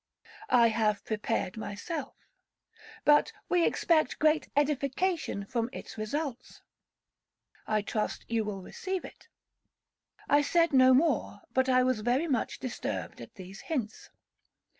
[0.49, 2.17] 'I have prepared myself.'
[3.05, 6.63] 'But we expect great edification from its results.'
[7.67, 13.21] 'I trust you will receive it.'—I said no more, but I was very much disturbed
[13.21, 14.09] at these hints.